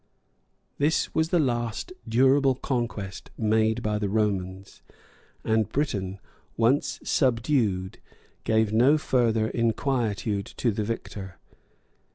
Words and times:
This 0.79 1.13
was 1.13 1.29
the 1.29 1.37
last 1.37 1.93
durable 2.09 2.55
conquest 2.55 3.29
made 3.37 3.83
by 3.83 3.99
the 3.99 4.09
Romans, 4.09 4.81
and 5.43 5.69
Britain, 5.69 6.19
once 6.57 6.99
subdued, 7.03 7.99
gave 8.43 8.73
no 8.73 8.97
further 8.97 9.47
inquietude 9.49 10.47
to 10.57 10.71
the 10.71 10.83
victor. 10.83 11.37